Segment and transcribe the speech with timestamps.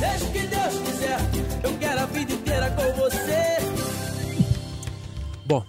[0.00, 1.18] Seja o que Deus quiser,
[1.62, 3.60] eu quero a vida inteira com você.
[5.46, 5.64] Bom,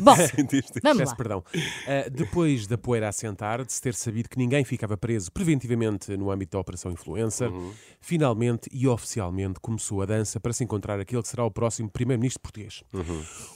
[0.00, 0.14] Bom,
[0.48, 1.16] Diz- Vamos lá.
[1.16, 1.38] perdão.
[1.52, 6.30] Uh, depois da poeira assentar, de se ter sabido que ninguém ficava preso preventivamente no
[6.30, 7.50] âmbito da Operação Influencer,
[8.00, 12.40] finalmente e oficialmente começou a dança para se encontrar aquele que será o próximo Primeiro-Ministro
[12.40, 12.84] português.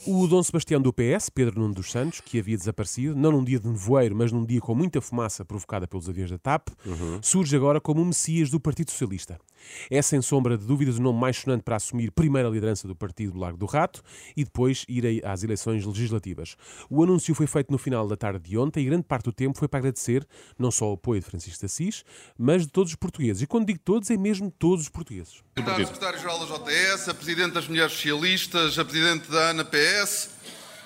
[0.05, 3.59] O Dom Sebastião do PS, Pedro Nuno dos Santos, que havia desaparecido, não num dia
[3.59, 6.67] de nevoeiro, mas num dia com muita fumaça provocada pelos aviões da TAP,
[7.21, 9.39] surge agora como o Messias do Partido Socialista.
[9.89, 13.33] É, sem sombra de dúvidas, o nome mais sonante para assumir primeira liderança do Partido
[13.33, 14.01] do Largo do Rato
[14.35, 16.55] e depois ir às eleições legislativas.
[16.89, 19.57] O anúncio foi feito no final da tarde de ontem e grande parte do tempo
[19.57, 20.27] foi para agradecer
[20.57, 22.03] não só o apoio de Francisco de Assis,
[22.37, 23.41] mas de todos os portugueses.
[23.41, 25.43] E quando digo todos, é mesmo todos os portugueses.
[25.57, 30.29] Secretário, Secretário-Geral da JS, a Presidente das Mulheres Socialistas, a Presidente da ANA PS,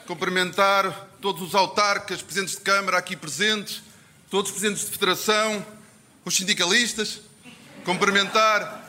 [0.05, 3.81] cumprimentar todos os autarcas, Presidentes de Câmara aqui presentes,
[4.29, 5.65] todos os Presidentes de Federação,
[6.25, 7.21] os sindicalistas,
[7.83, 8.83] cumprimentar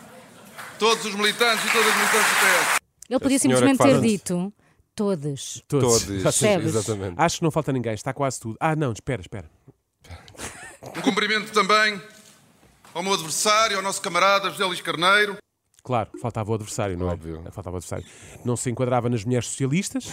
[0.79, 2.81] todos os militantes e todas as militantes do PS.
[3.11, 4.53] ele podia simplesmente ter dito
[4.95, 5.63] todos.
[5.69, 6.05] Todos.
[6.05, 6.65] Todos.
[6.65, 7.15] Exatamente.
[7.17, 8.57] Acho que não falta ninguém, está quase tudo.
[8.61, 9.51] Ah, não, espera, espera.
[10.97, 12.01] Um cumprimento também
[12.93, 15.37] ao meu adversário, ao nosso camarada José Luís Carneiro,
[15.85, 17.13] Claro, faltava o adversário, não é?
[17.13, 17.43] Óbvio.
[17.53, 18.07] Faltava o adversário.
[18.43, 20.07] Não se enquadrava nas mulheres socialistas,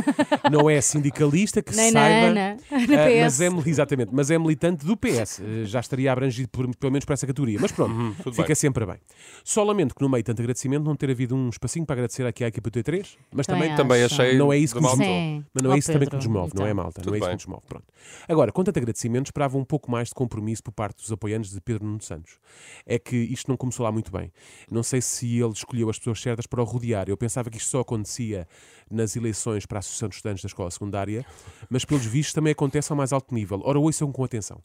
[0.50, 2.26] não é sindicalista, que Nem na saiba.
[2.28, 3.20] Ana, na Ah, PS.
[3.20, 5.40] mas é, exatamente, mas é militante do PS.
[5.40, 7.58] Eh, Já estaria abrangido por- pelo menos por essa categoria.
[7.60, 8.54] Mas pronto, Uhum, tudo fica bem.
[8.54, 8.96] sempre bem.
[9.44, 12.26] Só lamento que no meio de tanto agradecimento não ter havido um espacinho para agradecer
[12.26, 14.14] aqui à equipa do T3, mas Também também, acho.
[14.22, 14.38] Achei.
[14.38, 14.96] não é isso que de nos.
[14.96, 15.44] Sim.
[15.52, 16.82] mas não é isso também que Pedro, nos move, não é então.
[16.84, 17.00] malta?
[17.00, 17.36] Não Tudo é isso que bem.
[17.36, 17.62] nos move.
[17.68, 17.84] Pronto.
[18.28, 21.60] Agora, com tanto agradecimento, esperava um pouco mais de compromisso por parte dos apoiantes de
[21.60, 22.38] Pedro Nuno Santos.
[22.86, 24.32] É que isto não começou lá muito bem.
[24.70, 27.08] Não sei se ele escolheu as pessoas certas para o rodear.
[27.08, 28.46] Eu pensava que isto só acontecia
[28.90, 31.24] nas eleições para a Associação de Estudantes da Escola Secundária,
[31.68, 33.60] mas pelos vistos também acontece ao mais alto nível.
[33.64, 34.62] Ora, ouçam com atenção.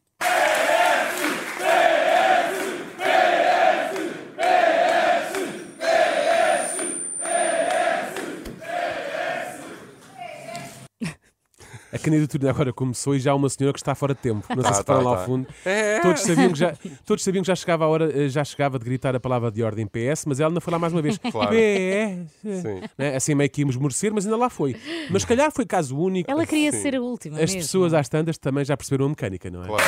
[11.94, 14.46] A candidatura agora começou e já há uma senhora que está fora de tempo.
[14.50, 15.10] Não sei Tá, se tá, lá tá.
[15.22, 15.48] ao fundo.
[15.66, 16.00] É.
[16.00, 16.74] Todos sabiam que já,
[17.06, 19.62] todos sabiam que já chegava a hora, eh, já chegava de gritar a palavra de
[19.64, 21.18] ordem PS, mas ela ainda foi lá mais uma vez.
[21.32, 21.52] Claro.
[21.52, 22.62] PS.
[22.62, 22.82] Sim.
[22.98, 23.16] Né?
[23.16, 24.76] Assim meio que íamos merecer, mas ainda lá foi.
[25.10, 26.30] Mas se calhar foi caso único.
[26.30, 27.36] Ela queria ser a última.
[27.38, 27.58] As mesmo.
[27.62, 29.68] pessoas às tantas também já perceberam a mecânica, não é?
[29.68, 29.84] Claro.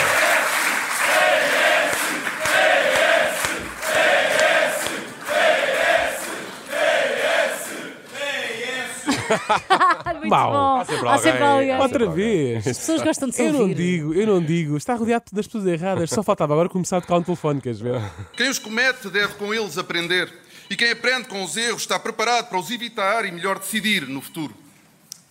[10.16, 10.52] muito Mau.
[10.52, 10.80] bom.
[10.82, 11.72] Há sempre Há sempre alguém.
[11.72, 11.82] alguém.
[11.82, 12.68] Outra vez.
[12.68, 13.76] As pessoas gostam de se Eu não ouvir.
[13.76, 14.78] digo, eu não digo.
[14.78, 16.10] Está rodeado das pessoas erradas.
[16.10, 18.02] Só faltava agora começar a tocar um telefone, queres ver?
[18.36, 20.32] Quem os comete deve com eles aprender.
[20.70, 24.22] E quem aprende com os erros está preparado para os evitar e melhor decidir no
[24.22, 24.54] futuro.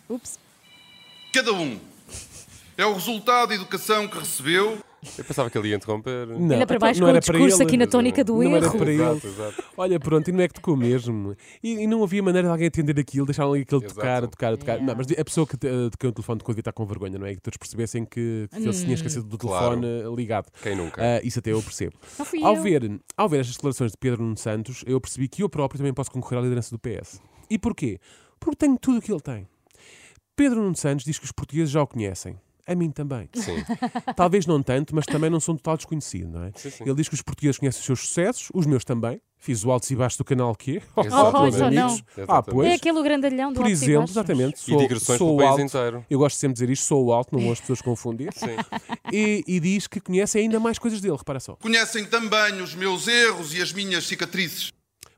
[0.08, 0.38] Ups.
[1.32, 1.78] Cada um
[2.76, 4.78] é o resultado da educação que recebeu
[5.18, 6.26] Eu pensava que ele ia interromper.
[6.26, 8.34] Não, Ainda para então baixo não com o era para discurso aqui na tónica do
[8.42, 8.78] Não era erro.
[8.78, 9.02] para ele.
[9.02, 9.64] Exato, exato.
[9.76, 11.36] Olha, pronto, e não é que tocou mesmo.
[11.62, 13.94] E, e não havia maneira de alguém atender aquilo, deixaram ali aquele Exato.
[13.94, 14.72] tocar, tocar, tocar.
[14.74, 14.86] Yeah.
[14.86, 17.34] Não, mas a pessoa que eh, tocou o telefone devia estar com vergonha, não é?
[17.34, 19.80] Que todos percebessem que, que ele se tinha esquecido do Claro.
[19.80, 20.46] telefone eh, ligado.
[20.62, 21.00] Quem nunca?
[21.02, 21.94] Ah, isso até eu percebo.
[22.42, 22.62] Ao eu.
[22.62, 25.92] ver, ao ver estas declarações de Pedro Nuno Santos, eu percebi que eu próprio também
[25.92, 27.20] posso concorrer à liderança do PS.
[27.50, 27.98] E porquê?
[28.40, 29.46] Porque tenho tudo o que ele tem.
[30.36, 32.36] Pedro Nuno Santos diz que os portugueses já o conhecem.
[32.66, 33.28] A mim também.
[33.34, 33.62] Sim.
[34.16, 36.52] Talvez não tanto, mas também não sou um total desconhecido, não é?
[36.56, 36.84] Sim, sim.
[36.84, 39.20] Ele diz que os portugueses conhecem os seus sucessos, os meus também.
[39.38, 40.80] Fiz o altos e baixos do canal Q.
[40.96, 41.42] Exatamente.
[41.42, 41.74] meus Oh, amigos.
[41.74, 41.86] não.
[41.86, 42.50] Ah, Exatamente.
[42.50, 42.68] pois.
[42.70, 44.54] É aquele grandalhão do Por altos e exemplo, exatamente.
[44.54, 45.62] E Sou, digressões sou país alto.
[45.62, 46.06] inteiro.
[46.08, 48.32] Eu gosto sempre de dizer isto, sou o alto, não vou as pessoas confundir.
[48.32, 48.46] Sim.
[49.12, 51.56] E, e diz que conhece ainda mais coisas dele, repara só.
[51.56, 54.72] Conhecem também os meus erros e as minhas cicatrizes.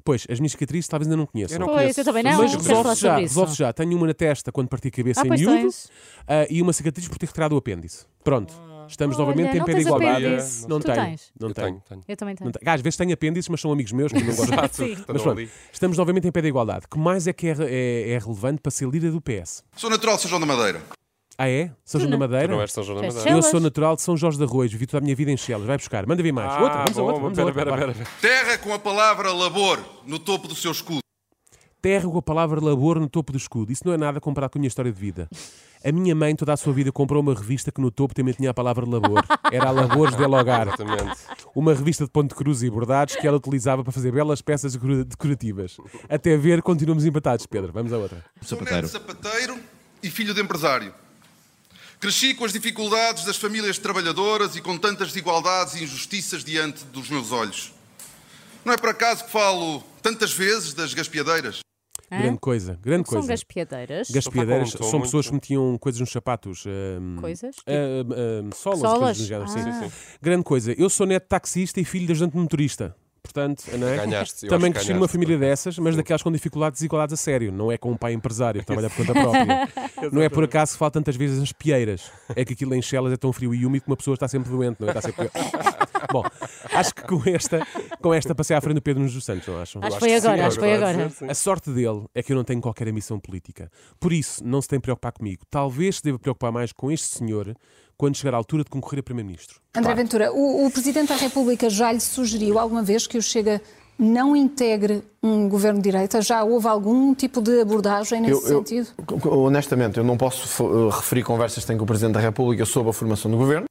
[0.06, 1.56] Pois, as minhas cicatrizes talvez ainda não conheçam.
[1.56, 2.00] Eu não Pois, conheço.
[2.00, 2.30] eu também não.
[2.38, 3.34] Mas Quero resolve falar já, sobre isso.
[3.40, 3.72] resolve já.
[3.72, 5.90] Tenho uma na testa quando parti a cabeça Ah, em pois miúdo tens.
[6.28, 8.06] ah, e uma cicatriz por ter retirado o apêndice.
[8.22, 8.54] Pronto,
[8.88, 10.24] estamos Olha, novamente em não pé de tens igualdade.
[10.26, 10.68] apêndice.
[10.68, 10.96] Não Tu tenho.
[11.04, 11.32] tens?
[11.40, 11.66] Não Eu tenho.
[11.66, 12.02] tenho, tenho.
[12.06, 12.46] Eu também tenho.
[12.46, 12.70] Não tenho.
[12.70, 14.44] Ah, às vezes tenho apêndices, mas são amigos meus que não gostam.
[14.54, 14.76] Exato.
[14.76, 14.96] Sim.
[15.08, 15.50] Mas pronto, ali.
[15.72, 16.86] estamos novamente em pé de igualdade.
[16.88, 19.64] Que mais é que é, é- é relevante para ser líder do PS?
[19.76, 20.80] Sou natural de São João da Madeira.
[21.38, 21.70] Ah, é?
[21.84, 22.16] São João da.
[22.16, 22.48] Madeira?
[22.48, 23.30] Tu não és São João da Madeira.
[23.30, 25.66] Eu sou natural de São Jorge de Arroios, vivi toda a minha vida em Chelas.
[25.66, 26.50] Vai buscar, manda vir mais.
[26.52, 27.86] Ah, outra, vamos a bom, outra, vamos a pera, outra.
[27.92, 28.08] pera, pera.
[28.20, 31.00] Terra com a palavra labor no topo do seu escudo.
[31.82, 33.70] Terra com a palavra labor no topo do escudo.
[33.70, 35.28] Isso não é nada comparado com a minha história de vida.
[35.84, 38.50] A minha mãe, toda a sua vida, comprou uma revista que no topo também tinha
[38.50, 39.22] a palavra labor.
[39.52, 40.66] Era a Labores del Hogar.
[40.66, 41.16] Exatamente.
[41.54, 44.72] Uma revista de ponto de cruz e bordados que ela utilizava para fazer belas peças
[44.72, 45.76] decora- decorativas.
[46.08, 47.72] Até ver, continuamos empatados, Pedro.
[47.72, 48.24] Vamos a outra.
[48.40, 49.56] De sapateiro
[50.02, 50.92] e filho de empresário.
[51.98, 57.08] Cresci com as dificuldades das famílias trabalhadoras e com tantas desigualdades e injustiças diante dos
[57.08, 57.72] meus olhos.
[58.64, 61.60] Não é por acaso que falo tantas vezes das gaspiadeiras.
[62.12, 62.18] Hã?
[62.18, 63.28] Grande coisa, grande São coisa.
[63.28, 64.10] gaspiadeiras.
[64.10, 66.64] Gaspiadeiras tom são pessoas muito- que metiam coisas nos sapatos.
[66.66, 67.56] hum, Coisas?
[67.66, 69.18] ah, ah, solas, Solas?
[69.18, 69.32] coisas.
[69.32, 69.46] Ah.
[69.48, 69.92] Sim, sim.
[70.22, 70.72] Grande coisa.
[70.78, 72.94] Eu sou neto de taxista e filho de ajudante motorista.
[73.36, 73.96] Portanto, não é?
[73.96, 77.52] Ganhaste, Também cresci numa família dessas, mas daquelas com dificuldades e desigualdades a sério.
[77.52, 79.68] Não é com um pai empresário que trabalha por conta própria.
[80.10, 82.10] não é por acaso que fala tantas vezes as pieiras.
[82.34, 84.50] É que aquilo em Chelas é tão frio e úmido que uma pessoa está sempre
[84.50, 84.90] doente, não é?
[84.90, 85.30] Está sempre...
[86.12, 86.24] Bom,
[86.72, 87.66] acho que com esta,
[88.00, 89.82] com esta passei à frente do Pedro Nunes dos Santos, não acham?
[89.82, 91.12] Acho que foi que sim, agora, acho que foi agora.
[91.28, 93.70] A sorte dele é que eu não tenho qualquer ambição política.
[93.98, 95.42] Por isso, não se tem de preocupar comigo.
[95.50, 97.54] Talvez se deva preocupar mais com este senhor
[97.98, 99.60] quando chegar à altura de concorrer a Primeiro-Ministro.
[99.74, 103.60] André Ventura, o, o Presidente da República já lhe sugeriu alguma vez que o Chega
[103.98, 106.20] não integre um governo de direita?
[106.20, 108.88] Já houve algum tipo de abordagem nesse Eu- eu- sentido?
[109.30, 112.90] honestamente, eu não posso uh, referir conversas que tenho com o Presidente da República sobre
[112.90, 113.64] a formação do governo.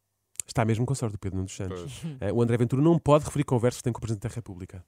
[0.47, 2.01] Está mesmo com a sorte do Pedro Nunes dos Santos.
[2.21, 4.83] Eh, O André Ventura não pode referir conversas que tem com o Presidente da República.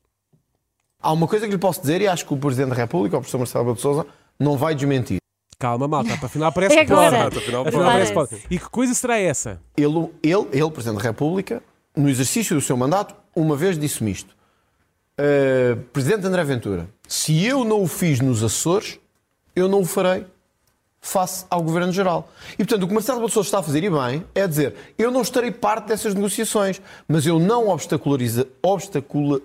[0.99, 3.19] Há uma coisa que lhe posso dizer e acho que o Presidente da República, o
[3.19, 4.05] professor Marcelo Rebelo de Sousa,
[4.39, 5.17] não vai desmentir.
[5.59, 7.15] Calma, malta, para afinal parece É que pode.
[7.15, 8.35] Afinal, Afinal parece pode.
[8.49, 9.59] E que coisa será essa?
[9.75, 11.63] Ele, ele, ele, Presidente da República,
[11.95, 14.35] no exercício do seu mandato, uma vez disse-me isto.
[15.19, 18.99] Uh, Presidente André Ventura, se eu não o fiz nos Açores,
[19.55, 20.27] eu não o farei
[21.01, 22.29] face ao Governo Geral.
[22.53, 25.21] E, portanto, o que Marcelo Sousa está a fazer, e bem, é dizer, eu não
[25.21, 29.41] estarei parte dessas negociações, mas eu não obstaculariza, obstacula,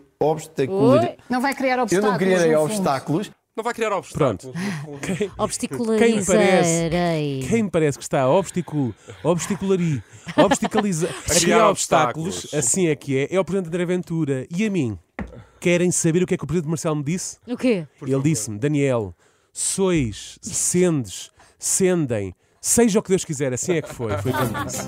[1.01, 1.17] Oi.
[1.29, 2.11] Não vai criar eu obstáculos?
[2.11, 4.55] não criarei obstáculos, Não vai criar obstáculos.
[5.05, 7.47] Quem, Obstacularizarei.
[7.49, 10.03] quem me parece que está a obsticu, obsticulari,
[10.37, 12.55] obstacaliza, a criar obstáculos, obstáculos.
[12.55, 14.47] assim é que é, é o Presidente André Ventura.
[14.51, 14.99] E a mim?
[15.61, 17.37] Querem saber o que é que o Presidente Marcelo me disse?
[17.47, 17.87] O quê?
[18.01, 19.15] Ele disse-me, Daniel,
[19.53, 24.17] sois, sendes, sendem, seja o que Deus quiser, assim é que foi.
[24.19, 24.83] Foi o que ele disse.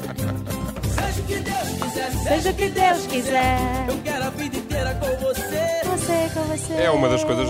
[1.04, 3.58] Seja o que Deus quiser, Seja o que Deus quiser.
[3.88, 5.84] eu quero a vida inteira com você.
[5.84, 6.72] Você com você.
[6.74, 7.42] É uma das coisas